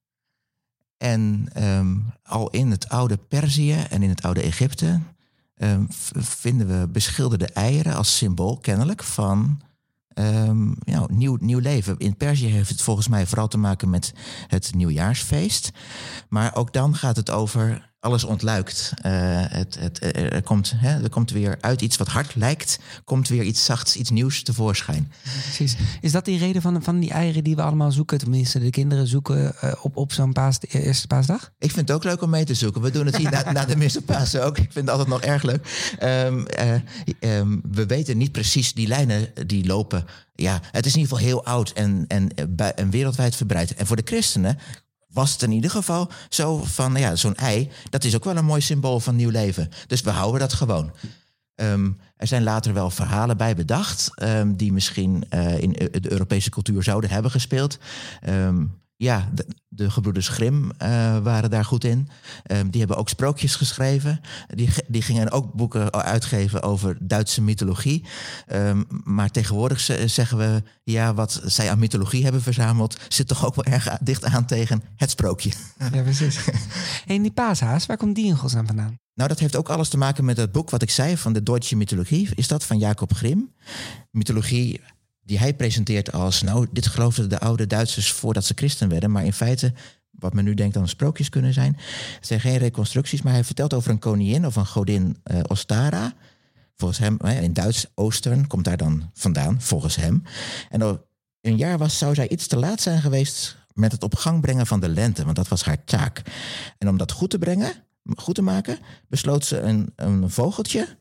En 0.97 1.49
ehm, 1.53 1.95
al 2.23 2.49
in 2.49 2.71
het 2.71 2.89
oude 2.89 3.17
Perzië 3.17 3.85
en 3.89 4.03
in 4.03 4.09
het 4.09 4.23
oude 4.23 4.41
Egypte 4.41 4.99
ehm, 5.55 5.83
vinden 6.19 6.79
we 6.79 6.87
beschilderde 6.87 7.47
eieren 7.47 7.95
als 7.95 8.17
symbool 8.17 8.57
kennelijk 8.57 9.03
van 9.03 9.61
ehm, 10.17 10.71
ja, 10.79 11.05
nieuw, 11.11 11.37
nieuw 11.39 11.59
leven. 11.59 11.97
In 11.97 12.17
Perzië 12.17 12.47
heeft 12.47 12.69
het 12.69 12.81
volgens 12.81 13.07
mij 13.07 13.25
vooral 13.25 13.47
te 13.47 13.57
maken 13.57 13.89
met 13.89 14.13
het 14.47 14.73
nieuwjaarsfeest. 14.75 15.71
Maar 16.29 16.55
ook 16.55 16.73
dan 16.73 16.95
gaat 16.95 17.15
het 17.15 17.31
over 17.31 17.91
alles 17.99 18.23
ontluikt. 18.23 18.93
Eh, 19.01 19.11
het, 19.47 19.77
het, 19.79 20.15
er, 20.15 20.41
komt, 20.41 20.73
hè, 20.75 21.03
er 21.03 21.09
komt 21.09 21.31
weer 21.31 21.57
uit 21.61 21.81
iets 21.81 21.97
wat 21.97 22.07
hard 22.07 22.35
lijkt, 22.35 22.79
komt 23.03 23.27
weer 23.27 23.43
iets 23.43 23.65
zachts, 23.65 23.95
iets 23.95 24.09
nieuws 24.09 24.43
tevoorschijn. 24.43 25.11
Precies. 25.43 25.75
Is 26.01 26.11
dat 26.11 26.25
die 26.25 26.37
reden 26.37 26.61
van, 26.61 26.83
van 26.83 26.99
die 26.99 27.11
eieren 27.11 27.43
die 27.43 27.55
we 27.55 27.61
allemaal 27.61 27.91
zoeken? 27.91 28.17
Tenminste, 28.17 28.59
de 28.59 28.69
kinderen 28.69 29.07
zoeken 29.07 29.55
eh, 29.61 29.73
op, 29.81 29.97
op 29.97 30.13
zo'n 30.13 30.33
paas, 30.33 30.59
de 30.59 30.67
eerste 30.67 31.07
paasdag? 31.07 31.51
Ik 31.59 31.71
vind 31.71 31.87
het 31.87 31.97
ook 31.97 32.03
leuk 32.03 32.21
om 32.21 32.29
mee 32.29 32.45
te 32.45 32.53
zoeken. 32.53 32.81
We 32.81 32.91
doen 32.91 33.05
het 33.05 33.17
hier 33.17 33.31
na, 33.31 33.51
na 33.51 33.65
de 33.65 33.77
Misse 33.77 34.01
Pasen 34.01 34.45
ook. 34.45 34.57
Ik 34.57 34.71
vind 34.71 34.75
het 34.75 34.89
altijd 34.89 35.07
nog 35.07 35.21
erg 35.21 35.43
leuk. 35.43 35.95
Ehm, 35.99 36.45
eh, 36.45 36.73
ehm, 37.19 37.57
we 37.71 37.85
weten 37.85 38.17
niet 38.17 38.31
precies 38.31 38.73
die 38.73 38.87
lijnen 38.87 39.29
die 39.47 39.65
lopen. 39.65 40.05
Ja, 40.35 40.59
het 40.71 40.85
is 40.85 40.93
in 40.93 40.99
ieder 40.99 41.17
geval 41.17 41.31
heel 41.31 41.45
oud 41.45 41.71
en, 41.71 42.05
en, 42.07 42.29
eh, 42.35 42.67
en 42.75 42.89
wereldwijd 42.89 43.35
verbreid. 43.35 43.73
En 43.73 43.87
voor 43.87 43.95
de 43.95 44.01
christenen 44.05 44.57
was 45.07 45.31
het 45.31 45.41
in 45.41 45.51
ieder 45.51 45.69
geval 45.71 46.09
zo 46.29 46.63
van, 46.63 46.95
ja, 46.95 47.15
zo'n 47.15 47.35
ei, 47.35 47.69
dat 47.89 48.03
is 48.03 48.15
ook 48.15 48.23
wel 48.23 48.37
een 48.37 48.45
mooi 48.45 48.61
symbool 48.61 48.99
van 48.99 49.15
nieuw 49.15 49.29
leven. 49.29 49.69
Dus 49.87 50.01
we 50.01 50.09
houden 50.09 50.39
dat 50.39 50.53
gewoon. 50.53 50.91
Ehm, 51.55 51.91
er 52.17 52.27
zijn 52.27 52.43
later 52.43 52.73
wel 52.73 52.89
verhalen 52.89 53.37
bij 53.37 53.55
bedacht, 53.55 54.09
ehm, 54.15 54.53
die 54.53 54.73
misschien 54.73 55.25
eh, 55.29 55.59
in 55.59 55.75
e- 55.77 55.99
de 55.99 56.11
Europese 56.11 56.49
cultuur 56.49 56.83
zouden 56.83 57.09
hebben 57.09 57.31
gespeeld. 57.31 57.77
Ehm, 58.21 58.65
ja, 58.97 59.29
de, 59.33 59.45
de 59.67 59.91
gebroeders 59.91 60.27
Grimm 60.27 60.71
eh, 60.77 60.89
waren 61.17 61.49
daar 61.49 61.65
goed 61.65 61.83
in. 61.83 62.09
Ehm, 62.43 62.69
die 62.69 62.79
hebben 62.79 62.97
ook 62.97 63.09
sprookjes 63.09 63.55
geschreven. 63.55 64.21
Die, 64.47 64.69
die 64.87 65.01
gingen 65.01 65.31
ook 65.31 65.53
boeken 65.53 65.91
uitgeven 65.93 66.61
over 66.63 66.97
Duitse 66.99 67.41
mythologie. 67.41 68.05
Ehm, 68.47 68.83
maar 69.03 69.29
tegenwoordig 69.31 69.79
ze- 69.79 70.07
zeggen 70.07 70.37
we, 70.37 70.63
ja, 70.83 71.13
wat 71.13 71.41
zij 71.45 71.71
aan 71.71 71.79
mythologie 71.79 72.23
hebben 72.23 72.41
verzameld, 72.41 72.97
zit 73.07 73.27
toch 73.27 73.45
ook 73.45 73.55
wel 73.55 73.65
erg 73.73 73.97
dicht 74.01 74.23
aan 74.23 74.45
tegen 74.45 74.81
het 74.95 75.09
sprookje. 75.09 75.51
Ja, 75.93 76.01
precies. 76.01 76.39
en 77.07 77.21
die 77.21 77.31
paashaas, 77.31 77.85
waar 77.85 77.97
komt 77.97 78.15
die 78.15 78.25
in 78.25 78.37
godsnaam 78.37 78.65
vandaan? 78.67 78.95
Nou, 79.13 79.29
dat 79.29 79.39
heeft 79.39 79.55
ook 79.55 79.69
alles 79.69 79.89
te 79.89 79.97
maken 79.97 80.25
met 80.25 80.37
het 80.37 80.51
boek 80.51 80.69
wat 80.69 80.81
ik 80.81 80.89
zei 80.89 81.17
van 81.17 81.33
de 81.33 81.43
Deutsche 81.43 81.75
Mythologie. 81.75 82.29
Is 82.35 82.47
dat 82.47 82.63
van 82.63 82.77
Jacob 82.77 83.13
Grimm? 83.13 83.53
Mythologie 84.11 84.81
die 85.27 85.39
hij 85.39 85.53
presenteert 85.53 86.11
als, 86.11 86.41
nou, 86.41 86.67
dit 86.71 86.87
geloofden 86.87 87.29
de 87.29 87.39
oude 87.39 87.67
Duitsers 87.67 88.11
voordat 88.11 88.45
ze 88.45 88.53
christen 88.55 88.89
werden. 88.89 89.11
Maar 89.11 89.25
in 89.25 89.33
feite, 89.33 89.73
wat 90.11 90.33
men 90.33 90.43
nu 90.43 90.53
denkt 90.53 90.73
dan 90.73 90.87
sprookjes 90.87 91.29
kunnen 91.29 91.53
zijn. 91.53 91.77
Het 92.15 92.27
zijn 92.27 92.39
geen 92.39 92.57
reconstructies, 92.57 93.21
maar 93.21 93.33
hij 93.33 93.43
vertelt 93.43 93.73
over 93.73 93.91
een 93.91 93.99
koningin 93.99 94.45
of 94.45 94.55
een 94.55 94.65
godin 94.65 95.17
eh, 95.23 95.39
Ostara. 95.47 96.13
Volgens 96.75 96.99
hem, 96.99 97.19
in 97.41 97.53
Duits, 97.53 97.85
Oostern 97.95 98.47
komt 98.47 98.63
daar 98.63 98.77
dan 98.77 99.09
vandaan, 99.13 99.61
volgens 99.61 99.95
hem. 99.95 100.23
En 100.69 101.01
een 101.41 101.57
jaar 101.57 101.77
was, 101.77 101.97
zou 101.97 102.15
zij 102.15 102.29
iets 102.29 102.47
te 102.47 102.57
laat 102.57 102.81
zijn 102.81 103.01
geweest 103.01 103.57
met 103.73 103.91
het 103.91 104.03
op 104.03 104.15
gang 104.15 104.41
brengen 104.41 104.67
van 104.67 104.79
de 104.79 104.89
lente, 104.89 105.23
want 105.23 105.35
dat 105.35 105.47
was 105.47 105.63
haar 105.63 105.83
taak. 105.83 106.21
En 106.77 106.89
om 106.89 106.97
dat 106.97 107.11
goed 107.11 107.29
te 107.29 107.39
brengen, 107.39 107.73
goed 108.15 108.35
te 108.35 108.41
maken, 108.41 108.79
besloot 109.07 109.45
ze 109.45 109.59
een, 109.59 109.93
een 109.95 110.29
vogeltje 110.29 110.97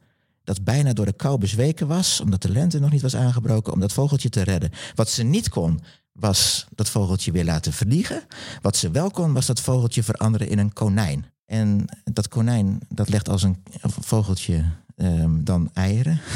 dat 0.47 0.65
bijna 0.65 0.93
door 0.93 1.05
de 1.05 1.13
kou 1.13 1.39
bezweken 1.39 1.87
was, 1.87 2.21
omdat 2.21 2.43
de 2.43 2.51
lente 2.51 2.79
nog 2.79 2.91
niet 2.91 3.03
was 3.03 3.17
aangebroken, 3.17 3.73
om 3.73 3.81
dat 3.81 3.93
vogeltje 3.93 4.29
te 4.29 4.43
redden. 4.43 4.71
Wat 4.95 5.09
ze 5.09 5.23
niet 5.23 5.49
kon, 5.49 5.81
was 6.13 6.67
dat 6.75 6.91
vogeltje 6.91 7.33
weer 7.33 7.45
laten 7.45 7.73
vliegen. 7.73 8.23
Wat 8.63 8.77
ze 8.77 8.91
wel 8.91 9.11
kon, 9.11 9.33
was 9.33 9.47
dat 9.47 9.61
vogeltje 9.61 10.03
veranderen 10.03 10.49
in 10.49 10.59
een 10.59 10.73
konijn. 10.73 11.27
En 11.47 11.85
dat 12.05 12.29
konijn, 12.29 12.79
dat 12.89 13.09
legt 13.09 13.29
als 13.29 13.43
een 13.43 13.63
vogeltje 14.01 14.65
ehm, 14.97 15.45
dan 15.45 15.71
eieren. 15.73 16.21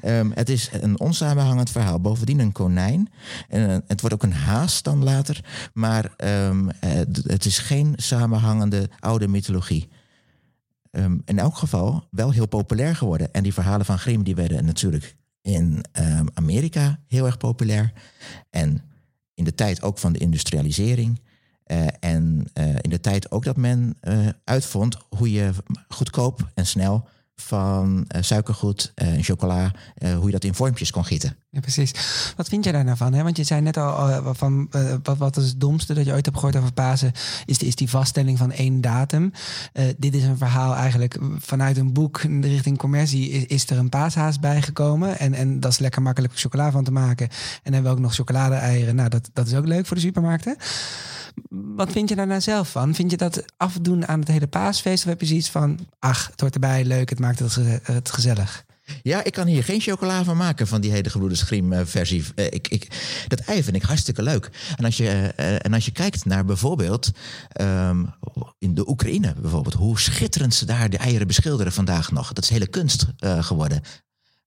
Ehm, 0.00 0.30
het 0.34 0.48
is 0.48 0.70
een 0.80 1.00
onsamenhangend 1.00 1.70
verhaal. 1.70 2.00
Bovendien 2.00 2.38
een 2.38 2.52
konijn. 2.52 3.08
En, 3.48 3.70
eh, 3.70 3.76
het 3.86 4.00
wordt 4.00 4.14
ook 4.14 4.22
een 4.22 4.32
haas 4.32 4.82
dan 4.82 5.04
later. 5.04 5.44
Maar 5.72 6.14
ehm, 6.16 6.68
eh, 6.68 6.90
het 7.26 7.44
is 7.44 7.58
geen 7.58 7.92
samenhangende 7.96 8.90
oude 8.98 9.28
mythologie. 9.28 9.88
Ehm, 10.94 11.18
in 11.24 11.38
elk 11.38 11.56
geval 11.56 12.08
wel 12.10 12.30
heel 12.30 12.46
populair 12.46 12.96
geworden. 12.96 13.32
En 13.32 13.42
die 13.42 13.52
verhalen 13.52 13.86
van 13.86 13.98
Grimm 13.98 14.22
die 14.22 14.34
werden 14.34 14.64
natuurlijk 14.64 15.16
in 15.40 15.84
ehm, 15.92 16.26
Amerika 16.34 16.98
heel 17.06 17.26
erg 17.26 17.36
populair. 17.36 17.92
En 18.50 18.82
in 19.34 19.44
de 19.44 19.54
tijd 19.54 19.82
ook 19.82 19.98
van 19.98 20.12
de 20.12 20.18
industrialisering. 20.18 21.20
Eh, 21.64 21.86
en 22.00 22.46
eh, 22.52 22.68
in 22.80 22.90
de 22.90 23.00
tijd 23.00 23.30
ook 23.30 23.44
dat 23.44 23.56
men 23.56 23.96
eh, 24.00 24.28
uitvond 24.44 24.96
hoe 25.08 25.32
je 25.32 25.50
goedkoop 25.88 26.50
en 26.54 26.66
snel 26.66 27.08
van 27.34 28.06
suikergoed 28.20 28.92
en 28.94 29.22
chocola, 29.22 29.72
hoe 30.16 30.26
je 30.26 30.30
dat 30.30 30.44
in 30.44 30.54
vormpjes 30.54 30.90
kon 30.90 31.04
gieten. 31.04 31.36
Ja, 31.54 31.60
precies. 31.60 31.94
Wat 32.36 32.48
vind 32.48 32.64
jij 32.64 32.72
daar 32.72 32.84
nou 32.84 32.96
van? 32.96 33.22
Want 33.22 33.36
je 33.36 33.44
zei 33.44 33.60
net 33.60 33.76
al 33.76 34.08
uh, 34.08 34.28
van 34.32 34.68
uh, 34.76 34.94
wat, 35.02 35.16
wat 35.16 35.36
is 35.36 35.48
het 35.48 35.60
domste 35.60 35.94
dat 35.94 36.04
je 36.04 36.12
ooit 36.12 36.24
hebt 36.24 36.36
gehoord 36.36 36.56
over 36.56 36.72
Pasen, 36.72 37.12
is, 37.46 37.58
is 37.58 37.74
die 37.74 37.90
vaststelling 37.90 38.38
van 38.38 38.52
één 38.52 38.80
datum. 38.80 39.32
Uh, 39.72 39.84
dit 39.96 40.14
is 40.14 40.22
een 40.22 40.36
verhaal 40.36 40.74
eigenlijk 40.74 41.18
vanuit 41.38 41.76
een 41.76 41.92
boek 41.92 42.20
richting 42.40 42.78
commercie 42.78 43.30
is, 43.30 43.70
er 43.70 43.78
een 43.78 43.88
paashaas 43.88 44.40
bijgekomen. 44.40 45.18
En, 45.18 45.34
en 45.34 45.60
dat 45.60 45.70
is 45.70 45.78
lekker 45.78 46.02
makkelijk 46.02 46.38
chocola 46.38 46.70
van 46.70 46.84
te 46.84 46.92
maken. 46.92 47.28
En 47.28 47.36
dan 47.62 47.72
hebben 47.72 47.90
we 47.90 47.96
ook 47.96 48.02
nog 48.02 48.14
chocolade-eieren. 48.14 48.94
Nou, 48.94 49.08
dat, 49.08 49.30
dat 49.32 49.46
is 49.46 49.54
ook 49.54 49.66
leuk 49.66 49.86
voor 49.86 49.96
de 49.96 50.02
supermarkten. 50.02 50.56
Wat 51.50 51.92
vind 51.92 52.08
je 52.08 52.16
daar 52.16 52.26
nou 52.26 52.40
zelf 52.40 52.70
van? 52.70 52.94
Vind 52.94 53.10
je 53.10 53.16
dat 53.16 53.44
afdoen 53.56 54.08
aan 54.08 54.20
het 54.20 54.28
hele 54.28 54.46
paasfeest? 54.46 55.04
Of 55.04 55.08
heb 55.08 55.20
je 55.20 55.26
zoiets 55.26 55.50
van, 55.50 55.78
ach, 55.98 56.28
het 56.30 56.40
hoort 56.40 56.54
erbij, 56.54 56.84
leuk, 56.84 57.10
het 57.10 57.18
maakt 57.18 57.38
het, 57.38 57.58
het 57.82 58.10
gezellig? 58.10 58.64
Ja, 59.02 59.24
ik 59.24 59.32
kan 59.32 59.46
hier 59.46 59.64
geen 59.64 59.80
chocola 59.80 60.24
van 60.24 60.36
maken 60.36 60.66
van 60.66 60.80
die 60.80 60.90
hele 60.90 61.10
gebroeders 61.10 61.42
Grimm 61.42 61.86
versie. 61.86 62.24
Ik, 62.34 62.68
ik, 62.68 62.88
dat 63.28 63.40
ei 63.40 63.62
vind 63.62 63.76
ik 63.76 63.82
hartstikke 63.82 64.22
leuk. 64.22 64.50
En 64.76 64.84
als 64.84 64.96
je, 64.96 65.08
en 65.62 65.72
als 65.72 65.84
je 65.84 65.90
kijkt 65.90 66.24
naar 66.24 66.44
bijvoorbeeld 66.44 67.10
um, 67.60 68.14
in 68.58 68.74
de 68.74 68.88
Oekraïne 68.88 69.34
bijvoorbeeld, 69.40 69.74
hoe 69.74 70.00
schitterend 70.00 70.54
ze 70.54 70.66
daar 70.66 70.90
de 70.90 70.98
eieren 70.98 71.26
beschilderen 71.26 71.72
vandaag 71.72 72.12
nog. 72.12 72.32
Dat 72.32 72.44
is 72.44 72.50
hele 72.50 72.66
kunst 72.66 73.06
geworden. 73.20 73.82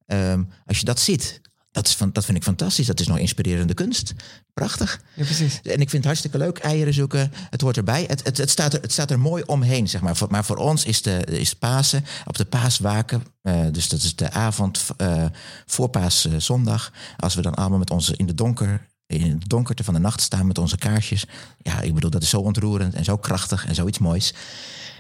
Um, 0.06 0.50
als 0.66 0.80
je 0.80 0.86
dat 0.86 1.00
ziet, 1.00 1.42
dat, 1.78 1.88
is 1.88 1.96
van, 1.96 2.10
dat 2.12 2.26
vind 2.26 2.38
ik 2.38 2.44
fantastisch. 2.44 2.86
Dat 2.86 3.00
is 3.00 3.08
nog 3.08 3.18
inspirerende 3.18 3.74
kunst. 3.74 4.14
Prachtig. 4.54 5.02
Ja, 5.14 5.24
precies. 5.24 5.62
En 5.62 5.72
ik 5.72 5.90
vind 5.90 5.92
het 5.92 6.06
hartstikke 6.06 6.38
leuk. 6.38 6.58
Eieren 6.58 6.94
zoeken. 6.94 7.32
Het 7.50 7.62
hoort 7.62 7.78
erbij. 7.78 8.04
Het, 8.08 8.24
het, 8.24 8.38
het, 8.38 8.50
staat, 8.50 8.74
er, 8.74 8.82
het 8.82 8.92
staat 8.92 9.12
er 9.12 9.20
mooi 9.20 9.44
omheen, 9.46 9.90
zeg 9.90 10.02
maar. 10.02 10.18
Maar 10.30 10.46
voor 10.46 10.56
ons 10.56 10.86
is, 10.86 11.02
de, 11.02 11.24
is 11.26 11.54
Pasen 11.54 12.06
op 12.26 12.38
de 12.38 12.46
paaswaken. 12.46 13.24
Uh, 13.44 13.66
dus 13.72 13.90
dat 13.90 14.02
is 14.02 14.16
de 14.16 14.32
avond 14.32 14.86
uh, 15.02 15.26
voor 15.66 15.90
paaszondag. 15.90 16.92
Als 17.18 17.36
we 17.36 17.42
dan 17.42 17.54
allemaal 17.54 17.80
met 17.80 17.92
onze 17.92 18.16
in 18.16 18.26
de 18.26 18.34
donker 18.34 18.88
in 19.08 19.32
het 19.32 19.50
donkerte 19.50 19.84
van 19.84 19.94
de 19.94 20.00
nacht 20.00 20.22
staan 20.22 20.48
met 20.48 20.58
onze 20.58 20.78
kaarsjes. 20.78 21.26
Ja, 21.62 21.82
ik 21.82 21.94
bedoel, 21.94 22.10
dat 22.10 22.22
is 22.22 22.30
zo 22.30 22.40
ontroerend 22.40 22.94
en 22.94 23.04
zo 23.04 23.18
krachtig 23.18 23.66
en 23.66 23.76
zoiets 23.76 23.98
moois. 23.98 24.34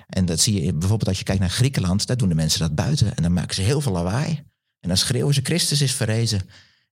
En 0.07 0.25
dat 0.25 0.39
zie 0.39 0.63
je 0.63 0.74
bijvoorbeeld 0.74 1.07
als 1.10 1.17
je 1.17 1.24
kijkt 1.24 1.41
naar 1.41 1.50
Griekenland. 1.50 2.07
Daar 2.07 2.17
doen 2.17 2.29
de 2.29 2.36
mensen 2.36 2.60
dat 2.60 2.75
buiten. 2.75 3.15
En 3.15 3.24
dan 3.24 3.34
maken 3.34 3.55
ze 3.55 3.62
heel 3.62 3.81
veel 3.81 3.91
lawaai. 3.91 4.43
En 4.88 4.94
dan 4.94 5.01
schreeuwen 5.01 5.34
ze: 5.34 5.41
Christus 5.44 5.82
is 5.82 5.94
verrezen. 5.94 6.41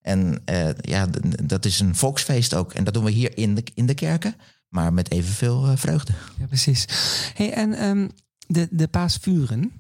En 0.02 0.42
uh, 0.50 0.70
ja, 0.74 1.08
dat 1.44 1.66
is 1.66 1.80
een 1.80 1.96
volksfeest 1.96 2.54
ook. 2.54 2.74
En 2.74 2.84
dat 2.84 2.94
doen 2.94 3.04
we 3.04 3.12
hier 3.12 3.38
in 3.38 3.56
de, 3.56 3.64
in 3.74 3.86
de 3.86 3.94
kerken, 3.94 4.36
maar 4.70 4.94
met 4.94 5.12
evenveel 5.12 5.70
uh, 5.70 5.72
vreugde. 5.76 6.14
Ja, 6.40 6.46
precies. 6.46 6.86
Hey, 7.34 7.54
en 7.54 7.84
um, 7.84 8.12
de, 8.48 8.68
de 8.72 8.88
paasvuren, 8.88 9.72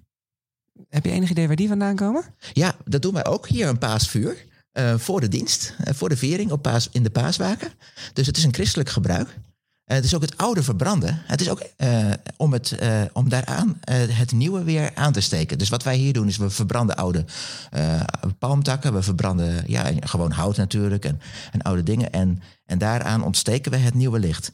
heb 0.90 1.06
je 1.06 1.12
enig 1.12 1.30
idee 1.30 1.48
waar 1.48 1.56
die 1.56 1.68
vandaan 1.68 1.96
komen? 1.96 2.24
Ja, 2.54 2.76
dat 2.86 3.02
doen 3.02 3.14
wij 3.14 3.26
ook 3.26 3.48
hier, 3.48 3.68
een 3.68 3.78
paasvuur. 3.78 4.46
Uh, 4.74 4.98
voor 4.98 5.22
de 5.22 5.28
dienst, 5.28 5.76
voor 5.84 6.10
de 6.10 6.18
viering 6.18 6.52
op 6.52 6.62
paas, 6.62 6.90
in 6.92 7.04
de 7.04 7.10
paaswaken. 7.10 7.72
Dus 8.14 8.28
het 8.28 8.38
is 8.38 8.44
een 8.44 8.54
christelijk 8.54 8.90
gebruik. 8.90 9.38
Uh, 9.88 9.96
het 9.96 10.06
is 10.06 10.16
ook 10.16 10.22
het 10.22 10.38
oude 10.38 10.64
verbranden. 10.64 11.22
Het 11.26 11.42
is 11.42 11.50
ook 11.50 11.64
uh, 11.78 12.12
om, 12.38 12.54
het, 12.54 12.78
uh, 12.82 13.02
om 13.14 13.30
daaraan 13.30 13.80
het 13.90 14.32
nieuwe 14.32 14.64
weer 14.64 14.92
aan 14.96 15.12
te 15.12 15.22
steken. 15.22 15.58
Dus 15.58 15.70
wat 15.70 15.84
wij 15.84 15.96
hier 15.96 16.14
doen 16.14 16.28
is 16.28 16.38
we 16.38 16.50
verbranden 16.50 16.96
oude 16.96 17.26
palmtakken. 18.40 18.94
We 18.94 19.02
verbranden 19.02 19.64
ja, 19.68 19.92
gewoon 20.00 20.32
hout 20.32 20.58
natuurlijk 20.58 21.06
en, 21.06 21.22
en 21.52 21.62
oude 21.62 21.84
dingen. 21.84 22.12
En, 22.12 22.42
en 22.66 22.78
daaraan 22.78 23.24
ontsteken 23.24 23.72
we 23.72 23.78
het 23.78 23.94
nieuwe 23.94 24.20
licht. 24.20 24.52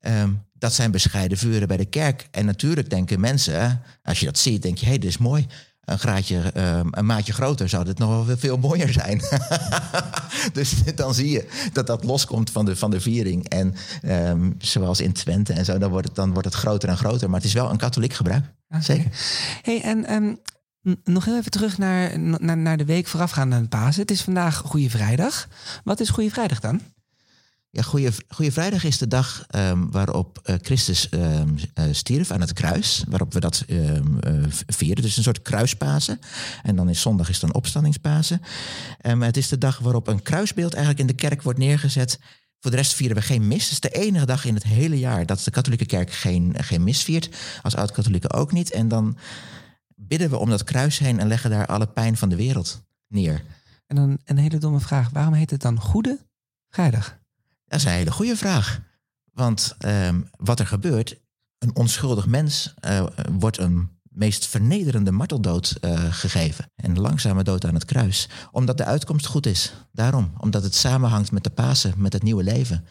Um, 0.00 0.44
dat 0.58 0.72
zijn 0.72 0.90
bescheiden 0.90 1.38
vuren 1.38 1.68
bij 1.68 1.76
de 1.76 1.84
kerk. 1.84 2.28
En 2.30 2.44
natuurlijk 2.44 2.90
denken 2.90 3.20
mensen, 3.20 3.82
als 4.02 4.20
je 4.20 4.26
dat 4.26 4.38
ziet, 4.38 4.62
denk 4.62 4.78
je, 4.78 4.84
hé, 4.84 4.90
hey, 4.90 5.00
dit 5.00 5.10
is 5.10 5.18
mooi 5.18 5.46
een 5.86 5.98
graadje, 5.98 6.52
um, 6.56 6.88
een 6.90 7.06
maatje 7.06 7.32
groter, 7.32 7.68
zou 7.68 7.84
dit 7.84 7.98
nog 7.98 8.26
wel 8.26 8.36
veel 8.36 8.56
mooier 8.56 8.92
zijn. 8.92 9.20
dus 10.52 10.74
dan 10.94 11.14
zie 11.14 11.30
je 11.30 11.68
dat 11.72 11.86
dat 11.86 12.04
loskomt 12.04 12.50
van 12.50 12.64
de, 12.64 12.76
van 12.76 12.90
de 12.90 13.00
viering. 13.00 13.48
En 13.48 13.74
um, 14.04 14.54
zoals 14.58 15.00
in 15.00 15.12
Twente 15.12 15.52
en 15.52 15.64
zo, 15.64 15.78
dan 15.78 15.90
wordt, 15.90 16.06
het, 16.06 16.16
dan 16.16 16.32
wordt 16.32 16.48
het 16.48 16.56
groter 16.56 16.88
en 16.88 16.96
groter. 16.96 17.30
Maar 17.30 17.38
het 17.38 17.48
is 17.48 17.54
wel 17.54 17.70
een 17.70 17.76
katholiek 17.76 18.12
gebruik. 18.12 18.44
Ja, 18.68 18.80
zeker. 18.80 19.10
Hey, 19.62 19.82
en 19.82 20.12
um, 20.12 20.38
nog 21.04 21.24
heel 21.24 21.36
even 21.36 21.50
terug 21.50 21.78
naar, 21.78 22.18
naar, 22.18 22.56
naar 22.56 22.76
de 22.76 22.84
week 22.84 23.06
voorafgaand 23.06 23.52
aan 23.52 23.68
Pasen. 23.68 24.00
Het 24.00 24.10
is 24.10 24.22
vandaag 24.22 24.56
Goede 24.56 24.90
Vrijdag. 24.90 25.48
Wat 25.84 26.00
is 26.00 26.10
Goede 26.10 26.30
Vrijdag 26.30 26.60
dan? 26.60 26.80
Ja, 27.76 27.82
Goeie, 27.82 28.52
Vrijdag 28.52 28.84
is 28.84 28.98
de 28.98 29.08
dag 29.08 29.46
um, 29.54 29.90
waarop 29.90 30.40
uh, 30.44 30.56
Christus 30.62 31.08
um, 31.10 31.54
uh, 31.74 31.84
stierf 31.90 32.30
aan 32.30 32.40
het 32.40 32.52
kruis. 32.52 33.04
Waarop 33.08 33.32
we 33.32 33.40
dat 33.40 33.64
um, 33.68 34.18
vieren. 34.66 35.02
Dus 35.02 35.16
een 35.16 35.22
soort 35.22 35.42
kruispasen. 35.42 36.20
En 36.62 36.76
dan 36.76 36.88
is 36.88 37.00
zondag 37.00 37.28
is 37.28 37.40
dan 37.40 37.54
opstandingspasen. 37.54 38.40
het 39.00 39.36
is 39.36 39.48
de 39.48 39.58
dag 39.58 39.78
waarop 39.78 40.06
een 40.06 40.22
kruisbeeld 40.22 40.74
eigenlijk 40.74 41.00
in 41.00 41.16
de 41.16 41.22
kerk 41.22 41.42
wordt 41.42 41.58
neergezet. 41.58 42.18
Voor 42.60 42.70
de 42.70 42.76
rest 42.76 42.94
vieren 42.94 43.16
we 43.16 43.22
geen 43.22 43.48
mis. 43.48 43.62
Het 43.62 43.72
is 43.72 43.80
de 43.80 43.98
enige 43.98 44.26
dag 44.26 44.44
in 44.44 44.54
het 44.54 44.64
hele 44.64 44.98
jaar 44.98 45.26
dat 45.26 45.44
de 45.44 45.50
katholieke 45.50 45.86
kerk 45.86 46.12
geen, 46.12 46.54
geen 46.56 46.84
mis 46.84 47.02
viert. 47.02 47.28
Als 47.62 47.76
oud-katholieken 47.76 48.32
ook 48.32 48.52
niet. 48.52 48.70
En 48.70 48.88
dan 48.88 49.16
bidden 49.94 50.30
we 50.30 50.36
om 50.36 50.50
dat 50.50 50.64
kruis 50.64 50.98
heen 50.98 51.18
en 51.18 51.28
leggen 51.28 51.50
daar 51.50 51.66
alle 51.66 51.86
pijn 51.86 52.16
van 52.16 52.28
de 52.28 52.36
wereld 52.36 52.82
neer. 53.08 53.42
En 53.86 53.96
dan 53.96 54.18
een 54.24 54.38
hele 54.38 54.58
domme 54.58 54.80
vraag. 54.80 55.10
Waarom 55.10 55.34
heet 55.34 55.50
het 55.50 55.62
dan 55.62 55.80
Goede 55.80 56.18
Vrijdag? 56.68 57.24
Dat 57.66 57.78
is 57.78 57.84
een 57.84 57.92
hele 57.92 58.10
goede 58.12 58.36
vraag. 58.36 58.80
Want 59.32 59.76
um, 59.84 60.28
wat 60.36 60.60
er 60.60 60.66
gebeurt, 60.66 61.20
een 61.58 61.76
onschuldig 61.76 62.26
mens 62.26 62.74
uh, 62.84 63.06
wordt 63.30 63.58
een 63.58 63.90
meest 64.02 64.46
vernederende 64.46 65.10
marteldood 65.10 65.76
uh, 65.80 66.12
gegeven. 66.12 66.70
En 66.74 67.00
langzame 67.00 67.42
dood 67.42 67.64
aan 67.64 67.74
het 67.74 67.84
kruis. 67.84 68.28
Omdat 68.52 68.76
de 68.76 68.84
uitkomst 68.84 69.26
goed 69.26 69.46
is. 69.46 69.72
Daarom. 69.92 70.32
Omdat 70.38 70.62
het 70.62 70.74
samenhangt 70.74 71.32
met 71.32 71.44
de 71.44 71.50
Pasen, 71.50 71.94
met 71.96 72.12
het 72.12 72.22
nieuwe 72.22 72.42
leven. 72.42 72.84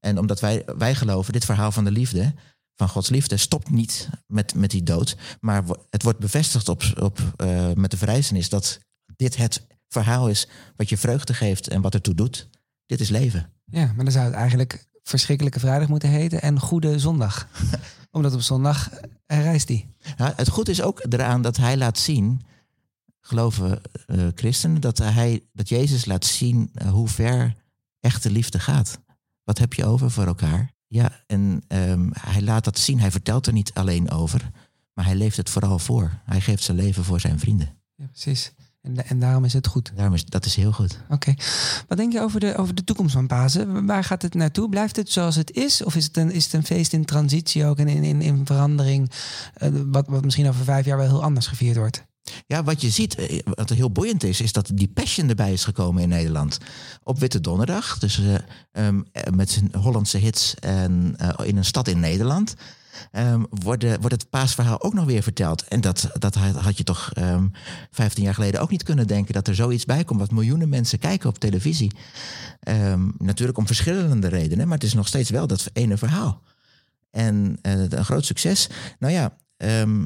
En 0.00 0.18
omdat 0.18 0.40
wij, 0.40 0.62
wij 0.76 0.94
geloven, 0.94 1.32
dit 1.32 1.44
verhaal 1.44 1.72
van 1.72 1.84
de 1.84 1.90
liefde, 1.90 2.34
van 2.74 2.88
Gods 2.88 3.08
liefde, 3.08 3.36
stopt 3.36 3.70
niet 3.70 4.08
met, 4.26 4.54
met 4.54 4.70
die 4.70 4.82
dood. 4.82 5.16
Maar 5.40 5.64
het 5.90 6.02
wordt 6.02 6.18
bevestigd 6.18 6.68
op, 6.68 6.82
op, 7.00 7.20
uh, 7.36 7.72
met 7.72 7.90
de 7.90 7.96
verrijzenis 7.96 8.48
dat 8.48 8.78
dit 9.16 9.36
het 9.36 9.66
verhaal 9.88 10.28
is 10.28 10.48
wat 10.76 10.88
je 10.88 10.96
vreugde 10.96 11.34
geeft 11.34 11.68
en 11.68 11.80
wat 11.80 11.94
ertoe 11.94 12.14
doet. 12.14 12.48
Dit 12.86 13.00
is 13.00 13.08
leven. 13.08 13.52
Ja, 13.72 13.92
maar 13.94 14.04
dan 14.04 14.12
zou 14.12 14.24
het 14.24 14.34
eigenlijk 14.34 14.86
verschrikkelijke 15.02 15.60
vrijdag 15.60 15.88
moeten 15.88 16.08
heten 16.08 16.42
en 16.42 16.60
goede 16.60 16.98
zondag. 16.98 17.48
Omdat 18.10 18.34
op 18.34 18.40
zondag 18.40 18.90
reist 19.26 19.68
hij. 19.68 19.88
Ja, 20.16 20.32
het 20.36 20.48
goed 20.48 20.68
is 20.68 20.82
ook 20.82 21.06
eraan 21.08 21.42
dat 21.42 21.56
hij 21.56 21.76
laat 21.76 21.98
zien, 21.98 22.42
geloven 23.20 23.80
uh, 24.06 24.26
christenen, 24.34 24.80
dat, 24.80 24.98
hij, 24.98 25.42
dat 25.52 25.68
Jezus 25.68 26.04
laat 26.04 26.24
zien 26.24 26.70
uh, 26.74 26.90
hoe 26.90 27.08
ver 27.08 27.54
echte 28.00 28.30
liefde 28.30 28.58
gaat. 28.58 28.98
Wat 29.44 29.58
heb 29.58 29.72
je 29.72 29.84
over 29.84 30.10
voor 30.10 30.26
elkaar? 30.26 30.72
Ja, 30.86 31.22
en 31.26 31.62
um, 31.68 32.10
hij 32.20 32.42
laat 32.42 32.64
dat 32.64 32.78
zien. 32.78 33.00
Hij 33.00 33.10
vertelt 33.10 33.46
er 33.46 33.52
niet 33.52 33.74
alleen 33.74 34.10
over, 34.10 34.50
maar 34.92 35.04
hij 35.04 35.14
leeft 35.14 35.36
het 35.36 35.50
vooral 35.50 35.78
voor. 35.78 36.20
Hij 36.24 36.40
geeft 36.40 36.62
zijn 36.62 36.76
leven 36.76 37.04
voor 37.04 37.20
zijn 37.20 37.38
vrienden. 37.38 37.78
Ja, 37.94 38.06
precies. 38.06 38.52
En, 38.82 39.06
en 39.06 39.18
daarom 39.18 39.44
is 39.44 39.52
het 39.52 39.66
goed. 39.66 39.92
Daarom 39.94 40.14
is, 40.14 40.24
dat 40.24 40.44
is 40.44 40.54
heel 40.54 40.72
goed. 40.72 40.98
Oké. 41.04 41.12
Okay. 41.14 41.38
Wat 41.88 41.98
denk 41.98 42.12
je 42.12 42.20
over 42.20 42.40
de, 42.40 42.56
over 42.56 42.74
de 42.74 42.84
toekomst 42.84 43.14
van 43.14 43.26
Pasen? 43.26 43.86
Waar 43.86 44.04
gaat 44.04 44.22
het 44.22 44.34
naartoe? 44.34 44.68
Blijft 44.68 44.96
het 44.96 45.10
zoals 45.10 45.36
het 45.36 45.50
is? 45.50 45.84
Of 45.84 45.96
is 45.96 46.04
het 46.04 46.16
een, 46.16 46.30
is 46.30 46.44
het 46.44 46.52
een 46.52 46.64
feest 46.64 46.92
in 46.92 47.04
transitie 47.04 47.64
ook 47.64 47.78
en 47.78 47.88
in, 47.88 48.02
in, 48.02 48.22
in 48.22 48.46
verandering? 48.46 49.10
Uh, 49.62 49.68
wat, 49.86 50.06
wat 50.08 50.24
misschien 50.24 50.48
over 50.48 50.64
vijf 50.64 50.84
jaar 50.84 50.96
wel 50.96 51.06
heel 51.06 51.22
anders 51.22 51.46
gevierd 51.46 51.76
wordt? 51.76 52.04
Ja, 52.46 52.62
wat 52.62 52.80
je 52.80 52.90
ziet, 52.90 53.14
eh, 53.14 53.38
wat 53.44 53.68
heel 53.68 53.90
boeiend 53.90 54.22
is, 54.22 54.40
is 54.40 54.52
dat 54.52 54.70
die 54.74 54.88
Passion 54.88 55.28
erbij 55.28 55.52
is 55.52 55.64
gekomen 55.64 56.02
in 56.02 56.08
Nederland. 56.08 56.58
Op 57.02 57.18
Witte 57.18 57.40
Donderdag, 57.40 57.98
dus 57.98 58.18
uh, 58.18 58.34
um, 58.72 59.04
met 59.34 59.50
zijn 59.50 59.74
Hollandse 59.74 60.18
hits 60.18 60.54
en 60.54 61.16
uh, 61.20 61.28
in 61.42 61.56
een 61.56 61.64
stad 61.64 61.88
in 61.88 62.00
Nederland. 62.00 62.54
Um, 63.12 63.46
wordt, 63.50 63.84
wordt 63.84 64.10
het 64.10 64.30
paasverhaal 64.30 64.82
ook 64.82 64.94
nog 64.94 65.04
weer 65.04 65.22
verteld. 65.22 65.68
En 65.68 65.80
dat, 65.80 66.10
dat 66.18 66.34
had 66.34 66.76
je 66.76 66.84
toch 66.84 67.10
um, 67.18 67.24
ehm, 67.24 67.46
15 67.90 68.24
jaar 68.24 68.34
geleden 68.34 68.60
ook 68.60 68.70
niet 68.70 68.82
kunnen 68.82 69.06
denken 69.06 69.34
dat 69.34 69.48
er 69.48 69.54
zoiets 69.54 69.84
bij 69.84 70.04
komt. 70.04 70.20
Wat 70.20 70.30
miljoenen 70.30 70.68
mensen 70.68 70.98
kijken 70.98 71.28
op 71.28 71.38
televisie. 71.38 71.92
Um, 72.68 73.14
natuurlijk 73.18 73.58
om 73.58 73.66
verschillende 73.66 74.28
redenen, 74.28 74.68
maar 74.68 74.78
het 74.78 74.86
is 74.86 74.94
nog 74.94 75.06
steeds 75.06 75.30
wel 75.30 75.46
dat 75.46 75.70
ene 75.72 75.96
verhaal. 75.96 76.42
En 77.10 77.58
uh, 77.62 77.72
een 77.72 78.04
groot 78.04 78.24
succes. 78.24 78.68
Nou 78.98 79.12
ja, 79.12 79.36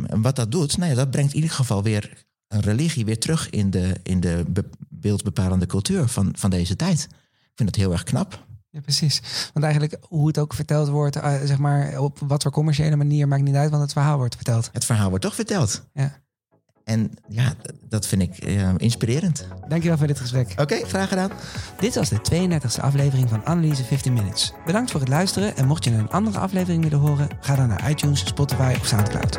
wat 0.09 0.37
dat 0.37 0.53
doet, 0.53 0.77
nou 0.77 0.91
ja, 0.91 0.97
dat 0.97 1.11
brengt 1.11 1.31
in 1.31 1.37
ieder 1.41 1.55
geval 1.55 1.83
weer 1.83 2.27
een 2.49 2.61
religie 2.61 3.05
weer 3.05 3.19
terug 3.19 3.51
in 3.51 3.71
de, 3.71 3.95
in 4.03 4.21
de 4.21 4.45
beeldbepalende 4.89 5.67
cultuur 5.67 6.09
van, 6.09 6.35
van 6.37 6.51
deze 6.51 6.77
tijd. 6.77 7.07
Ik 7.11 7.53
vind 7.55 7.69
het 7.69 7.79
heel 7.79 7.93
erg 7.93 8.03
knap. 8.03 8.46
Ja, 8.77 8.83
precies. 8.83 9.23
Want 9.53 9.65
eigenlijk 9.65 9.97
hoe 10.09 10.27
het 10.27 10.39
ook 10.39 10.55
verteld 10.55 10.89
wordt, 10.89 11.17
uh, 11.17 11.35
zeg 11.45 11.59
maar, 11.59 11.99
op 11.99 12.19
wat 12.19 12.43
voor 12.43 12.53
commerciële 12.53 12.97
manier 12.97 13.29
maakt 13.29 13.43
niet 13.43 13.55
uit, 13.55 13.71
want 13.71 13.83
het 13.83 13.93
verhaal 13.93 14.17
wordt 14.17 14.35
verteld. 14.35 14.71
Het 14.73 14.85
verhaal 14.85 15.09
wordt 15.09 15.25
toch 15.25 15.35
verteld. 15.35 15.83
Ja. 15.93 16.21
En 16.85 17.11
ja, 17.29 17.55
dat 17.89 18.07
vind 18.07 18.23
ik 18.23 18.45
uh, 18.47 18.69
inspirerend. 18.77 19.47
Dankjewel 19.69 19.99
voor 19.99 20.07
dit 20.07 20.21
gesprek. 20.21 20.51
Oké, 20.51 20.63
okay, 20.63 20.83
graag 20.83 21.09
gedaan. 21.09 21.31
Dit 21.79 21.95
was 21.95 22.09
de 22.09 22.19
32e 22.33 22.81
aflevering 22.81 23.29
van 23.29 23.45
Analyse 23.45 23.85
15 23.85 24.13
Minutes. 24.13 24.53
Bedankt 24.67 24.91
voor 24.91 25.01
het 25.01 25.09
luisteren 25.09 25.57
en 25.57 25.67
mocht 25.67 25.85
je 25.85 25.91
een 25.91 26.11
andere 26.11 26.39
aflevering 26.39 26.83
willen 26.83 26.99
horen, 26.99 27.29
ga 27.41 27.57
dan 27.57 27.69
naar 27.69 27.91
iTunes, 27.91 28.27
Spotify 28.27 28.75
of 28.81 28.87
Soundcloud. 28.87 29.39